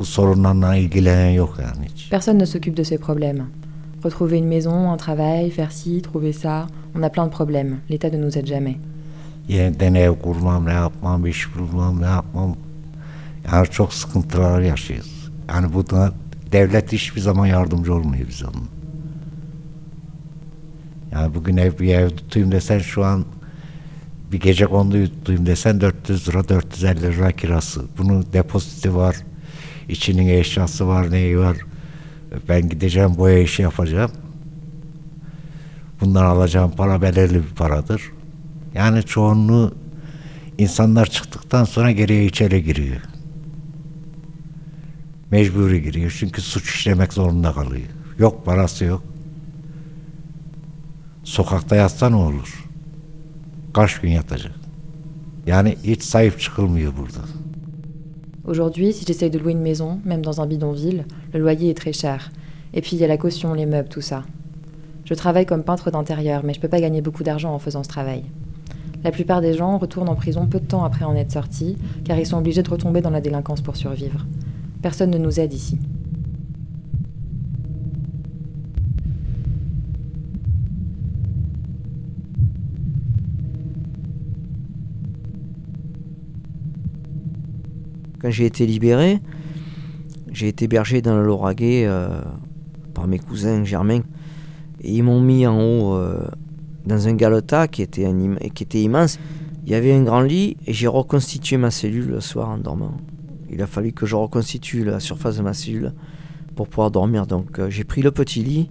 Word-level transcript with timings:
bu 0.00 0.04
sorunlarla 0.04 0.76
ilgilenen 0.76 1.30
yok 1.30 1.58
yani 1.62 1.88
hiç. 1.88 2.10
Personne 2.10 2.38
ne 2.38 2.46
s'occupe 2.46 2.76
de 2.76 2.84
ces 2.84 2.98
problèmes. 2.98 3.44
Retrouver 4.04 4.38
une 4.38 4.48
maison, 4.48 4.92
un 4.92 4.96
travail, 4.96 5.50
faire 5.50 5.72
ci, 5.72 6.02
trouver 6.02 6.32
ça, 6.32 6.66
on 6.98 7.02
a 7.02 7.08
plein 7.08 7.26
de 7.26 7.32
problèmes. 7.32 7.76
L'État 7.90 8.10
ne 8.10 8.16
nous 8.16 8.38
aide 8.38 8.46
jamais. 8.46 8.76
Yeniden 9.48 9.94
ev 9.94 10.14
kurmam, 10.22 10.64
ne 10.64 10.72
yapmam, 10.72 11.26
iş 11.26 11.48
bulmam, 11.56 12.02
ne 12.02 12.06
yapmam. 12.06 12.56
Yani 13.52 13.66
çok 13.66 13.92
sıkıntılar 13.94 14.60
yaşıyoruz. 14.60 15.30
Yani 15.48 15.74
bu 15.74 15.90
da 15.90 16.12
devlet 16.52 16.92
hiçbir 16.92 17.20
zaman 17.20 17.46
yardımcı 17.46 17.94
olmuyor 17.94 18.28
bize 18.28 18.46
onun. 18.46 18.68
Yani 21.12 21.34
bugün 21.34 21.56
ev 21.56 21.78
bir 21.78 21.94
ev 21.94 22.10
tutayım 22.10 22.52
desen 22.52 22.78
şu 22.78 23.04
an 23.04 23.24
bir 24.32 24.40
gece 24.40 24.66
kondu 24.66 25.04
tutayım 25.04 25.46
desen 25.46 25.80
400 25.80 26.28
lira 26.28 26.48
450 26.48 27.02
lira 27.02 27.32
kirası. 27.32 27.82
Bunun 27.98 28.26
depoziti 28.32 28.94
var. 28.94 29.16
İçinin 29.88 30.28
eşyası 30.28 30.88
var 30.88 31.10
neyi 31.10 31.38
var. 31.38 31.56
Ben 32.48 32.68
gideceğim 32.68 33.16
boya 33.16 33.38
işi 33.38 33.62
yapacağım. 33.62 34.10
Bundan 36.00 36.24
alacağım 36.24 36.72
para 36.76 37.02
belirli 37.02 37.34
bir 37.34 37.54
paradır. 37.56 38.02
Yani 38.74 39.02
çoğunluğu 39.02 39.74
insanlar 40.58 41.06
çıktıktan 41.06 41.64
sonra 41.64 41.90
geriye 41.90 42.24
içeri 42.24 42.64
giriyor. 42.64 43.00
Mecburi 45.30 45.82
giriyor 45.82 46.16
çünkü 46.18 46.42
suç 46.42 46.74
işlemek 46.74 47.12
zorunda 47.12 47.52
kalıyor. 47.52 47.88
Yok 48.18 48.46
parası 48.46 48.84
yok. 48.84 49.02
Sokakta 51.24 51.76
yatsa 51.76 52.10
ne 52.10 52.16
olur? 52.16 52.64
Kaç 53.74 54.00
gün 54.00 54.10
yatacak? 54.10 54.54
Yani 55.46 55.76
hiç 55.84 56.02
sahip 56.02 56.40
çıkılmıyor 56.40 56.92
burada. 56.96 57.20
Aujourd'hui, 58.50 58.92
si 58.92 59.04
j'essaye 59.06 59.30
de 59.30 59.38
louer 59.38 59.52
une 59.52 59.60
maison, 59.60 60.00
même 60.04 60.22
dans 60.22 60.40
un 60.40 60.46
bidonville, 60.46 61.04
le 61.32 61.38
loyer 61.38 61.70
est 61.70 61.74
très 61.74 61.92
cher. 61.92 62.32
Et 62.74 62.80
puis 62.80 62.96
il 62.96 62.98
y 62.98 63.04
a 63.04 63.06
la 63.06 63.16
caution, 63.16 63.54
les 63.54 63.64
meubles, 63.64 63.88
tout 63.88 64.00
ça. 64.00 64.24
Je 65.04 65.14
travaille 65.14 65.46
comme 65.46 65.62
peintre 65.62 65.92
d'intérieur, 65.92 66.42
mais 66.42 66.52
je 66.52 66.58
peux 66.58 66.66
pas 66.66 66.80
gagner 66.80 67.00
beaucoup 67.00 67.22
d'argent 67.22 67.54
en 67.54 67.60
faisant 67.60 67.84
ce 67.84 67.88
travail. 67.88 68.24
La 69.04 69.12
plupart 69.12 69.40
des 69.40 69.54
gens 69.54 69.78
retournent 69.78 70.08
en 70.08 70.16
prison 70.16 70.48
peu 70.48 70.58
de 70.58 70.66
temps 70.66 70.82
après 70.82 71.04
en 71.04 71.14
être 71.14 71.30
sortis, 71.30 71.76
car 72.04 72.18
ils 72.18 72.26
sont 72.26 72.38
obligés 72.38 72.64
de 72.64 72.70
retomber 72.70 73.00
dans 73.00 73.10
la 73.10 73.20
délinquance 73.20 73.60
pour 73.60 73.76
survivre. 73.76 74.26
Personne 74.82 75.12
ne 75.12 75.18
nous 75.18 75.38
aide 75.38 75.52
ici. 75.52 75.78
Quand 88.20 88.30
j'ai 88.30 88.46
été 88.46 88.66
libéré, 88.66 89.18
j'ai 90.32 90.48
été 90.48 90.66
hébergé 90.66 91.00
dans 91.00 91.16
le 91.16 91.24
Lauragais 91.24 91.84
euh, 91.86 92.20
par 92.94 93.06
mes 93.06 93.18
cousins 93.18 93.64
germains. 93.64 94.02
Et 94.82 94.92
ils 94.92 95.02
m'ont 95.02 95.20
mis 95.20 95.46
en 95.46 95.58
haut 95.58 95.94
euh, 95.94 96.26
dans 96.86 97.08
un 97.08 97.14
galetas 97.14 97.68
qui 97.68 97.82
était, 97.82 98.02
immense. 98.74 99.18
Il 99.64 99.72
y 99.72 99.74
avait 99.74 99.92
un 99.92 100.02
grand 100.02 100.20
lit 100.20 100.56
et 100.66 100.72
j'ai 100.72 100.86
reconstitué 100.86 101.56
ma 101.56 101.70
cellule 101.70 102.08
le 102.08 102.20
soir 102.20 102.48
en 102.48 102.58
dormant. 102.58 102.92
Il 103.50 103.62
a 103.62 103.66
fallu 103.66 103.92
que 103.92 104.06
je 104.06 104.16
reconstitue 104.16 104.84
la 104.84 105.00
surface 105.00 105.36
de 105.36 105.42
ma 105.42 105.54
cellule 105.54 105.92
pour 106.56 106.68
pouvoir 106.68 106.90
dormir. 106.90 107.26
Donc 107.26 107.58
euh, 107.58 107.70
j'ai 107.70 107.84
pris 107.84 108.02
le 108.02 108.10
petit 108.10 108.42
lit, 108.42 108.68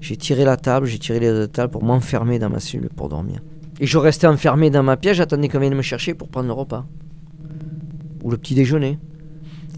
j'ai 0.00 0.16
tiré 0.16 0.44
la 0.44 0.56
table, 0.56 0.86
j'ai 0.86 0.98
tiré 0.98 1.20
les 1.20 1.28
deux 1.28 1.48
tables 1.48 1.72
pour 1.72 1.82
m'enfermer 1.82 2.38
dans 2.38 2.50
ma 2.50 2.60
cellule 2.60 2.88
pour 2.88 3.08
dormir. 3.08 3.40
Et 3.80 3.86
je 3.86 3.98
restais 3.98 4.26
enfermé 4.26 4.70
dans 4.70 4.82
ma 4.82 4.96
pièce, 4.96 5.16
j'attendais 5.16 5.48
qu'on 5.48 5.58
vienne 5.58 5.74
me 5.74 5.82
chercher 5.82 6.14
pour 6.14 6.28
prendre 6.28 6.46
le 6.46 6.52
repas. 6.52 6.86
Ou 8.22 8.30
le 8.30 8.36
petit 8.38 8.54
déjeuner. 8.54 8.98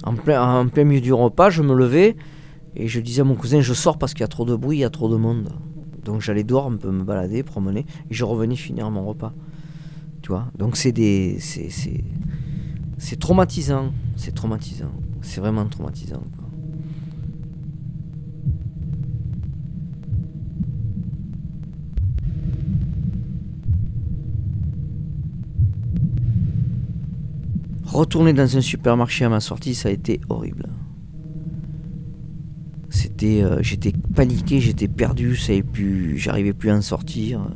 En 0.04 0.14
plein, 0.14 0.60
en 0.60 0.68
plein 0.68 0.84
milieu 0.84 1.00
du 1.00 1.12
repas, 1.12 1.50
je 1.50 1.62
me 1.62 1.74
levais 1.74 2.16
et 2.76 2.88
je 2.88 3.00
disais 3.00 3.22
à 3.22 3.24
mon 3.24 3.34
cousin, 3.34 3.60
je 3.60 3.72
sors 3.72 3.98
parce 3.98 4.14
qu'il 4.14 4.20
y 4.20 4.24
a 4.24 4.28
trop 4.28 4.44
de 4.44 4.54
bruit, 4.54 4.78
il 4.78 4.80
y 4.80 4.84
a 4.84 4.90
trop 4.90 5.08
de 5.08 5.16
monde. 5.16 5.48
Donc 6.04 6.20
j'allais 6.20 6.44
dehors 6.44 6.66
un 6.66 6.76
peu 6.76 6.90
me 6.90 7.04
balader, 7.04 7.42
promener, 7.42 7.86
et 8.10 8.14
je 8.14 8.24
revenais 8.24 8.56
finir 8.56 8.90
mon 8.90 9.06
repas. 9.06 9.32
Tu 10.22 10.28
vois? 10.28 10.46
Donc 10.58 10.76
c'est 10.76 10.92
des. 10.92 11.36
C'est, 11.38 11.70
c'est, 11.70 12.04
c'est 12.98 13.18
traumatisant. 13.18 13.92
C'est 14.16 14.34
traumatisant. 14.34 14.92
C'est 15.22 15.40
vraiment 15.40 15.66
traumatisant. 15.66 16.22
quoi. 16.36 16.44
Retourner 27.94 28.32
dans 28.32 28.56
un 28.56 28.60
supermarché 28.60 29.24
à 29.24 29.28
ma 29.28 29.38
sortie, 29.38 29.72
ça 29.76 29.88
a 29.88 29.92
été 29.92 30.20
horrible. 30.28 30.68
C'était, 32.90 33.40
euh, 33.44 33.62
j'étais 33.62 33.92
paniqué, 34.16 34.58
j'étais 34.58 34.88
perdu, 34.88 35.36
savais 35.36 35.62
plus, 35.62 36.18
j'arrivais 36.18 36.52
plus 36.52 36.70
à 36.70 36.74
en 36.74 36.82
sortir. 36.82 37.46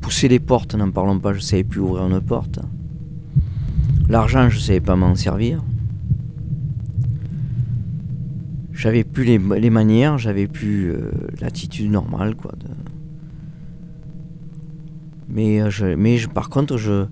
Pousser 0.00 0.26
les 0.26 0.40
portes, 0.40 0.74
n'en 0.74 0.90
parlons 0.90 1.20
pas, 1.20 1.34
je 1.34 1.38
savais 1.38 1.62
plus 1.62 1.78
ouvrir 1.78 2.08
une 2.08 2.20
porte. 2.20 2.58
L'argent, 4.08 4.48
je 4.48 4.58
savais 4.58 4.80
pas 4.80 4.96
m'en 4.96 5.14
servir. 5.14 5.62
J'avais 8.72 9.04
plus 9.04 9.22
les, 9.22 9.38
manières, 9.70 10.18
j'avais 10.18 10.48
plus 10.48 10.90
euh, 10.90 11.12
l'attitude 11.40 11.92
normale, 11.92 12.34
quoi. 12.34 12.54
Mais, 15.28 15.62
euh, 15.62 15.94
mais 15.96 16.18
par 16.34 16.50
contre, 16.50 16.76
je, 16.76 17.04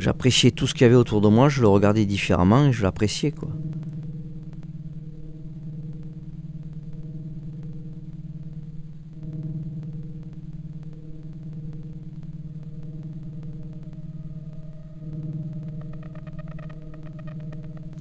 j'appréciais 0.00 0.50
tout 0.50 0.66
ce 0.66 0.74
qu'il 0.74 0.82
y 0.82 0.86
avait 0.86 0.96
autour 0.96 1.20
de 1.20 1.28
moi, 1.28 1.48
je 1.48 1.60
le 1.60 1.68
regardais 1.68 2.06
différemment 2.06 2.66
et 2.66 2.72
je 2.72 2.82
l'appréciais, 2.82 3.32
quoi. 3.32 3.50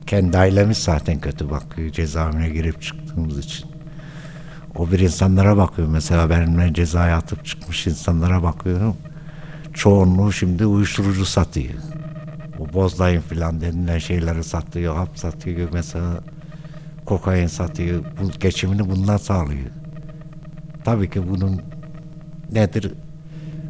Kendi 0.08 0.38
ailemiz 0.38 0.78
zaten 0.78 1.20
kötü 1.20 1.50
bakıyor 1.50 1.92
cezaevine 1.92 2.50
girip 2.50 2.82
çıktığımız 2.82 3.40
için. 3.40 3.68
O 4.76 4.92
bir 4.92 5.00
insanlara 5.00 5.58
bakıyor. 5.58 5.88
Mesela 5.88 6.30
benimle 6.30 6.74
cezaya 6.74 7.18
atıp 7.18 7.46
çıkmış 7.46 7.88
insanlara 7.88 8.44
bakıyorum. 8.44 8.96
Çoğunluğu 9.80 10.32
şimdi 10.32 10.66
uyuşturucu 10.66 11.26
satıyor. 11.26 11.74
O 12.60 12.74
bozdayın 12.74 13.22
filan 13.22 13.62
denilen 13.62 13.98
şeyleri 13.98 14.44
satıyor, 14.44 14.96
hap 14.96 15.20
satıyor 15.20 15.70
mesela. 15.74 16.20
Kokain 17.06 17.48
satıyor. 17.48 18.04
Bu 18.22 18.40
geçimini 18.40 18.90
bundan 18.90 19.18
sağlıyor. 19.18 19.70
Tabii 20.84 21.10
ki 21.10 21.30
bunun 21.30 21.62
nedir? 22.52 22.94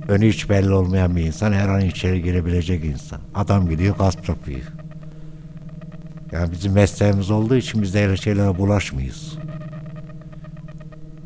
Önü 0.07 0.29
hiç 0.29 0.49
belli 0.49 0.73
olmayan 0.73 1.15
bir 1.15 1.23
insan 1.23 1.53
her 1.53 1.69
an 1.69 1.81
içeri 1.81 2.23
girebilecek 2.23 2.85
insan. 2.85 3.19
Adam 3.35 3.69
gidiyor 3.69 3.97
gasp 3.97 4.29
yapıyor. 4.29 4.61
Yani 6.31 6.51
bizim 6.51 6.73
mesleğimiz 6.73 7.31
olduğu 7.31 7.55
için 7.55 7.81
biz 7.81 7.93
de 7.93 8.05
öyle 8.05 8.17
şeylere 8.17 8.57
bulaşmıyoruz. 8.57 9.37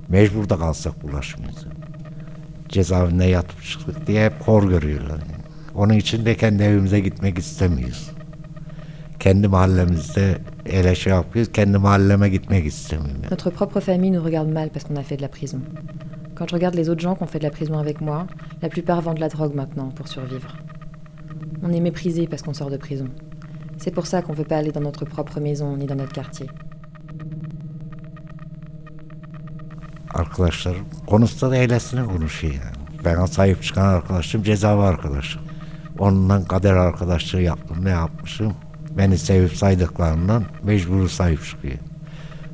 Mecbur 0.10 0.50
da 0.50 0.58
kalsak 0.58 1.04
bulaşmıyoruz. 1.04 1.66
Notre 13.30 13.52
propre 13.52 13.80
famille 13.80 14.12
nous 14.12 14.24
regarde 14.24 14.50
mal 14.50 14.70
parce 14.72 14.86
qu'on 14.86 14.96
a 14.96 15.04
fait 15.04 15.18
de 15.18 15.22
la 15.22 15.28
prison. 15.28 15.62
Quand 16.36 16.50
je 16.50 16.56
regarde 16.56 16.74
les 16.74 16.90
autres 16.90 17.02
gens 17.02 17.16
qui 17.16 17.24
ont 17.24 17.28
fait 17.28 17.38
de 17.38 17.44
la 17.44 17.52
prison 17.52 17.78
avec 17.78 18.02
moi, 18.02 18.26
la 18.62 18.70
plupart 18.70 19.02
vendent 19.02 19.18
de 19.18 19.22
la 19.22 19.30
drogue 19.30 19.54
maintenant 19.54 19.90
pour 19.90 20.08
survivre. 20.08 20.58
On 21.62 21.72
est 21.72 21.80
méprisé 21.80 22.28
parce 22.28 22.42
qu'on 22.42 22.54
sort 22.54 22.72
de 22.72 22.78
prison. 22.78 23.06
C'est 23.78 23.92
pour 23.92 24.08
ça 24.08 24.22
qu'on 24.22 24.34
ne 24.34 24.38
veut 24.38 24.44
pas 24.44 24.58
aller 24.58 24.72
dans 24.72 24.82
notre 24.82 25.06
propre 25.06 25.40
maison 25.40 25.78
ni 25.78 25.86
dans 25.86 25.96
notre 25.96 26.14
quartier. 26.14 26.48
Arkadaşlar 30.14 30.76
konuşsa 31.08 31.52
da 31.52 31.58
eylesine 31.58 32.06
konuşuyor 32.06 32.54
yani. 32.54 33.06
Bana 33.06 33.28
sahip 33.28 33.64
çıkan 33.64 33.86
arkadaşım 33.86 34.44
cezaevi 34.44 34.82
arkadaşım. 34.82 35.42
Onunla 36.00 36.46
kader 36.46 36.74
arkadaşlığı 36.74 37.42
yaptım. 37.42 37.86
Ne 37.86 37.90
yapmışım? 37.90 38.54
Beni 38.98 39.18
sevip 39.18 39.54
saydıklarından 39.54 40.44
mecbur 40.64 41.10
sahip 41.10 41.46
çıkıyor. 41.46 41.78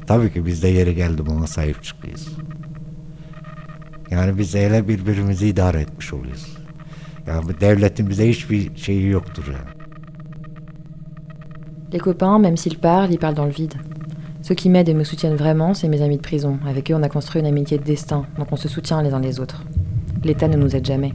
Tabii 0.07 0.33
ki 0.33 0.45
biz 0.45 0.63
de 0.63 0.67
yeri 0.67 0.95
geldi 0.95 1.21
ona 1.21 1.47
sahip 1.47 1.83
çıkıyoruz. 1.83 2.27
Yani 4.09 4.37
biz 4.37 4.55
öyle 4.55 4.87
birbirimizi 4.87 5.47
idare 5.47 5.81
etmiş 5.81 6.13
oluyoruz. 6.13 6.57
Yani 7.27 7.59
devletin 7.61 8.09
bize 8.09 8.29
hiçbir 8.29 8.77
şeyi 8.77 9.07
yoktur 9.09 9.43
yani. 9.47 9.79
Les 11.93 11.99
copains, 11.99 12.39
même 12.39 12.57
s'ils 12.57 12.79
parlent, 12.79 13.13
ils 13.13 13.19
parlent 13.19 13.37
dans 13.37 13.59
le 13.59 13.63
vide. 13.63 13.88
Ceux 14.41 14.55
qui 14.55 14.69
m'aident 14.69 14.89
et 14.89 14.93
me 14.93 15.03
soutiennent 15.03 15.35
vraiment, 15.35 15.73
c'est 15.73 15.89
mes 15.89 16.01
amis 16.01 16.17
de 16.17 16.21
prison. 16.21 16.59
Avec 16.65 16.89
eux, 16.89 16.95
on 16.95 17.03
a 17.03 17.09
construit 17.09 17.41
une 17.41 17.47
amitié 17.47 17.77
de 17.77 17.83
destin, 17.83 18.25
donc 18.37 18.51
on 18.51 18.55
se 18.55 18.69
soutient 18.69 19.01
les 19.01 19.13
uns 19.13 19.19
les 19.19 19.39
autres. 19.39 19.63
L'État 20.23 20.47
ne 20.47 20.57
nous 20.57 20.75
aide 20.75 20.85
jamais. 20.85 21.13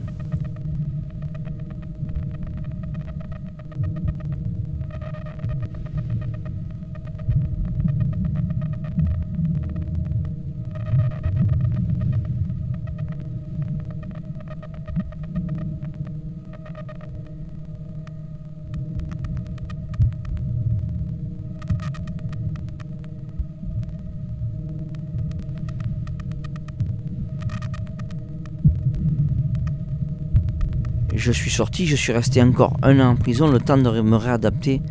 Je 31.17 31.31
suis 31.31 31.51
sorti, 31.51 31.85
je 31.85 31.95
suis 31.95 32.11
resté 32.11 32.41
encore 32.41 32.77
un 32.81 32.99
an 32.99 33.11
en 33.11 33.15
prison, 33.15 33.47
le 33.49 33.59
temps 33.59 33.77
de 33.77 34.01
me 34.01 34.15
réadapter 34.15 34.81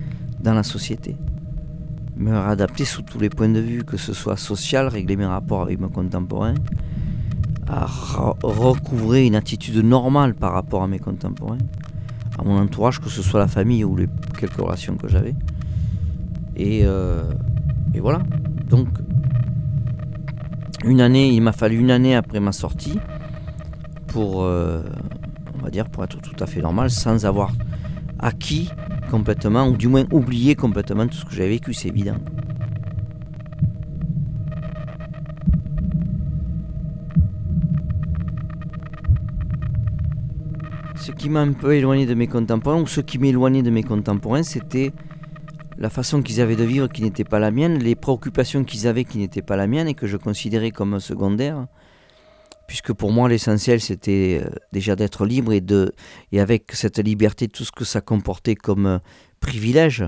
dans 0.41 0.55
la 0.55 0.63
société. 0.63 1.17
Me 2.17 2.31
réadapter 2.31 2.85
sous 2.85 3.03
tous 3.03 3.19
les 3.19 3.29
points 3.29 3.49
de 3.49 3.61
vue, 3.61 3.85
que 3.85 3.97
ce 3.97 4.13
soit 4.13 4.37
social, 4.37 4.89
régler 4.89 5.17
mes 5.17 5.27
rapports 5.27 5.63
avec 5.63 5.81
mes 5.81 5.89
contemporains, 5.89 6.55
à 7.67 7.87
recouvrer 7.87 9.27
une 9.27 9.35
attitude 9.35 9.77
normale 9.85 10.35
par 10.35 10.53
rapport 10.53 10.83
à 10.83 10.87
mes 10.89 10.99
contemporains, 10.99 11.59
à 12.39 12.45
mon 12.45 12.59
entourage, 12.59 13.01
que 13.01 13.09
ce 13.09 13.23
soit 13.23 13.41
la 13.41 13.49
famille 13.49 13.85
ou 13.85 13.97
les 13.97 14.09
quelques 14.39 14.61
relations 14.61 14.97
que 14.97 15.09
j'avais. 15.09 15.35
Et, 16.57 16.83
euh, 16.85 17.33
et 17.95 18.01
voilà. 18.01 18.23
Donc, 18.69 18.89
une 20.85 21.01
année, 21.01 21.31
il 21.31 21.41
m'a 21.41 21.53
fallu 21.53 21.79
une 21.79 21.91
année 21.91 22.15
après 22.15 22.41
ma 22.41 22.53
sortie 22.53 22.99
pour, 24.07 24.45
euh, 24.45 24.83
va 25.65 25.71
dire, 25.71 25.89
pour 25.89 26.05
être 26.05 26.21
tout 26.21 26.37
à 26.39 26.47
fait 26.47 26.61
normal, 26.61 26.91
sans 26.91 27.27
avoir 27.27 27.53
acquis 28.19 28.71
complètement, 29.11 29.67
ou 29.69 29.77
du 29.77 29.89
moins 29.89 30.05
oublié 30.13 30.55
complètement 30.55 31.07
tout 31.07 31.17
ce 31.17 31.25
que 31.25 31.35
j'avais 31.35 31.51
vécu, 31.51 31.75
c'est 31.75 31.89
évident. 31.89 32.17
Ce 40.97 41.13
qui 41.13 41.29
m'a 41.29 41.41
un 41.41 41.53
peu 41.53 41.75
éloigné 41.75 42.07
de 42.07 42.15
mes 42.15 42.27
contemporains, 42.27 42.81
ou 42.81 42.87
ce 42.87 43.01
qui 43.01 43.19
m'éloignait 43.19 43.63
de 43.63 43.71
mes 43.71 43.83
contemporains, 43.83 44.43
c'était 44.43 44.93
la 45.77 45.91
façon 45.91 46.23
qu'ils 46.23 46.41
avaient 46.41 46.57
de 46.57 46.65
vivre 46.65 46.89
qui 46.89 47.03
n'était 47.03 47.25
pas 47.25 47.39
la 47.39 47.51
mienne, 47.51 47.79
les 47.79 47.95
préoccupations 47.95 48.65
qu'ils 48.65 48.87
avaient 48.87 49.05
qui 49.05 49.19
n'étaient 49.19 49.43
pas 49.43 49.57
la 49.57 49.67
mienne 49.67 49.89
et 49.89 49.95
que 49.95 50.07
je 50.07 50.17
considérais 50.17 50.71
comme 50.71 51.01
secondaires. 51.01 51.67
Puisque 52.67 52.93
pour 52.93 53.13
moi, 53.13 53.29
l'essentiel, 53.29 53.81
c'était 53.81 54.41
euh, 54.43 54.49
déjà 54.73 54.97
d'être 54.97 55.27
libre 55.27 55.53
et, 55.53 55.61
de, 55.61 55.93
et 56.33 56.41
avec 56.41 56.73
cette 56.73 56.99
liberté, 56.99 57.49
tout 57.49 57.65
ce 57.65 57.73
que 57.73 57.85
ça 57.85 58.01
comportait 58.01 58.55
comme 58.55 58.87
euh, 58.87 58.99
privilège. 59.41 60.05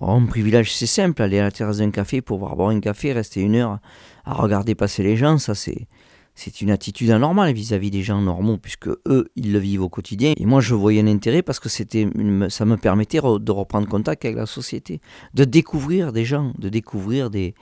un 0.00 0.24
privilège, 0.26 0.72
c'est 0.74 0.86
simple, 0.86 1.22
aller 1.22 1.38
à 1.38 1.44
la 1.44 1.50
terrasse 1.50 1.78
d'un 1.78 1.90
café 1.90 2.22
pour 2.22 2.38
boire 2.38 2.70
un 2.70 2.80
café, 2.80 3.12
rester 3.12 3.40
une 3.40 3.56
heure 3.56 3.78
à 4.24 4.34
regarder 4.34 4.74
passer 4.74 5.02
les 5.02 5.16
gens, 5.16 5.36
ça 5.38 5.54
c'est, 5.54 5.86
c'est 6.34 6.60
une 6.60 6.70
attitude 6.70 7.10
anormale 7.10 7.52
vis-à-vis 7.52 7.90
des 7.90 8.02
gens 8.02 8.20
normaux, 8.20 8.56
puisque 8.56 8.88
eux, 8.88 9.28
ils 9.36 9.52
le 9.52 9.58
vivent 9.58 9.82
au 9.82 9.88
quotidien. 9.88 10.32
Et 10.36 10.46
moi, 10.46 10.60
je 10.60 10.74
voyais 10.74 11.02
un 11.02 11.06
intérêt 11.06 11.42
parce 11.42 11.60
que 11.60 11.68
c'était 11.68 12.08
ça 12.48 12.64
me 12.64 12.76
permettait 12.76 13.20
de 13.20 13.52
reprendre 13.52 13.86
contact 13.88 14.24
avec 14.24 14.36
la 14.36 14.46
société, 14.46 15.00
de 15.34 15.44
découvrir 15.44 16.12
des 16.12 16.24
gens, 16.24 16.52
de 16.58 16.68
découvrir 16.68 17.28
des, 17.28 17.54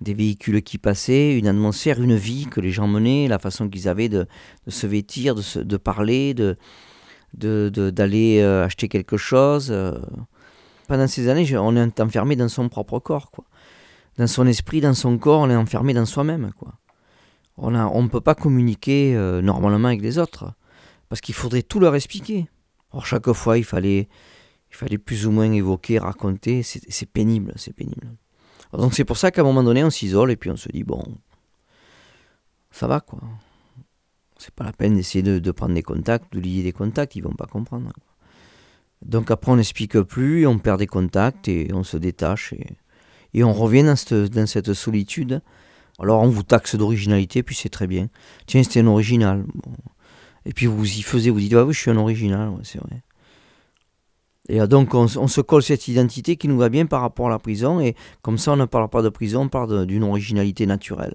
des 0.00 0.14
véhicules 0.14 0.62
qui 0.62 0.78
passaient, 0.78 1.38
une 1.38 1.46
atmosphère, 1.46 2.00
une 2.00 2.16
vie 2.16 2.46
que 2.46 2.60
les 2.60 2.70
gens 2.70 2.88
menaient, 2.88 3.28
la 3.28 3.38
façon 3.38 3.68
qu'ils 3.68 3.88
avaient 3.88 4.08
de, 4.08 4.26
se 4.66 4.86
vêtir, 4.86 5.34
de, 5.34 5.42
se, 5.42 5.58
parler, 5.76 6.34
de, 6.34 6.56
d'aller 7.34 8.40
euh, 8.40 8.64
acheter 8.64 8.88
quelque 8.88 9.16
chose. 9.16 9.68
Euh. 9.70 9.98
Pendant 10.88 11.06
ces 11.06 11.28
années, 11.28 11.56
on 11.56 11.76
est 11.76 12.00
enfermé 12.00 12.36
dans 12.36 12.48
son 12.48 12.68
propre 12.68 12.98
corps, 12.98 13.30
quoi. 13.30 13.44
Dans 14.18 14.26
son 14.26 14.46
esprit, 14.46 14.80
dans 14.80 14.94
son 14.94 15.18
corps, 15.18 15.40
on 15.40 15.50
est 15.50 15.56
enfermé 15.56 15.94
dans 15.94 16.04
soi-même, 16.04 16.50
quoi 16.58 16.74
on 17.60 18.02
ne 18.02 18.08
peut 18.08 18.20
pas 18.20 18.34
communiquer 18.34 19.14
euh, 19.14 19.42
normalement 19.42 19.88
avec 19.88 20.02
les 20.02 20.18
autres, 20.18 20.52
parce 21.08 21.20
qu'il 21.20 21.34
faudrait 21.34 21.62
tout 21.62 21.80
leur 21.80 21.94
expliquer. 21.94 22.48
Or, 22.92 23.06
chaque 23.06 23.30
fois, 23.32 23.58
il 23.58 23.64
fallait, 23.64 24.08
il 24.70 24.76
fallait 24.76 24.98
plus 24.98 25.26
ou 25.26 25.30
moins 25.30 25.50
évoquer, 25.52 25.98
raconter, 25.98 26.62
c'est 26.62 27.06
pénible, 27.06 27.52
c'est 27.56 27.74
pénible. 27.74 28.16
Donc 28.72 28.94
c'est 28.94 29.04
pour 29.04 29.16
ça 29.16 29.30
qu'à 29.30 29.40
un 29.42 29.44
moment 29.44 29.62
donné, 29.62 29.82
on 29.84 29.90
s'isole 29.90 30.30
et 30.30 30.36
puis 30.36 30.50
on 30.50 30.56
se 30.56 30.68
dit, 30.68 30.84
bon, 30.84 31.02
ça 32.70 32.86
va 32.86 33.00
quoi. 33.00 33.20
C'est 34.38 34.54
pas 34.54 34.64
la 34.64 34.72
peine 34.72 34.96
d'essayer 34.96 35.22
de, 35.22 35.50
prendre 35.50 35.74
des 35.74 35.82
contacts, 35.82 36.32
de 36.32 36.40
lier 36.40 36.62
des 36.62 36.72
contacts, 36.72 37.14
ils 37.14 37.22
vont 37.22 37.34
pas 37.34 37.46
comprendre. 37.46 37.92
Donc 39.02 39.30
après, 39.30 39.52
on 39.52 39.56
n'explique 39.56 40.00
plus, 40.00 40.46
on 40.46 40.58
perd 40.58 40.78
des 40.78 40.86
contacts 40.86 41.48
et 41.48 41.68
on 41.74 41.82
se 41.82 41.96
détache 41.96 42.54
et, 43.34 43.44
on 43.44 43.52
revient 43.52 43.84
dans 43.84 43.96
cette, 43.96 44.14
dans 44.14 44.46
cette 44.46 44.72
solitude 44.72 45.42
alors 46.00 46.22
on 46.22 46.28
vous 46.28 46.42
taxe 46.42 46.76
d'originalité, 46.76 47.42
puis 47.42 47.54
c'est 47.54 47.68
très 47.68 47.86
bien. 47.86 48.08
Tiens, 48.46 48.62
c'était 48.62 48.80
un 48.80 48.86
original. 48.86 49.44
Et 50.46 50.54
puis 50.54 50.66
vous 50.66 50.84
y 50.84 51.02
faisiez, 51.02 51.30
vous 51.30 51.40
dites, 51.40 51.52
ah 51.52 51.64
oui, 51.64 51.74
je 51.74 51.80
suis 51.80 51.90
un 51.90 51.98
original, 51.98 52.52
c'est 52.62 52.78
vrai. 52.78 53.02
Et 54.52 54.58
donc 54.66 54.94
on, 54.94 55.06
se 55.06 55.40
colle 55.40 55.62
cette 55.62 55.86
identité 55.86 56.34
qui 56.34 56.48
nous 56.48 56.58
va 56.58 56.68
bien 56.68 56.84
par 56.84 57.02
rapport 57.02 57.28
à 57.28 57.30
la 57.30 57.38
prison, 57.38 57.80
et 57.80 57.94
comme 58.20 58.36
ça 58.36 58.52
on 58.52 58.56
ne 58.56 58.64
parle 58.64 58.88
pas 58.88 59.00
de 59.00 59.08
prison, 59.08 59.42
on 59.42 59.48
parle 59.48 59.86
d'une 59.86 60.02
originalité 60.02 60.66
naturelle. 60.66 61.14